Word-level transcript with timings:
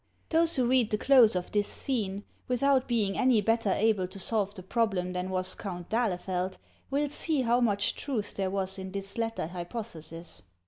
Those 0.29 0.55
who 0.55 0.65
read 0.65 0.89
the 0.89 0.97
close 0.97 1.35
of 1.35 1.51
this 1.51 1.67
scene, 1.67 2.23
without 2.47 2.87
being 2.87 3.15
any 3.15 3.39
better 3.39 3.71
able 3.71 4.07
to 4.07 4.17
solve 4.17 4.55
the 4.55 4.63
problem 4.63 5.13
than 5.13 5.29
was 5.29 5.53
Count 5.53 5.89
d'Ahle 5.89 6.19
feld, 6.19 6.57
will 6.89 7.07
see 7.07 7.43
how 7.43 7.61
much 7.61 7.93
truth 7.93 8.33
there 8.33 8.49
was 8.49 8.79
in 8.79 8.93
this 8.93 9.15
latter 9.19 9.45
hypothesis. 9.45 10.41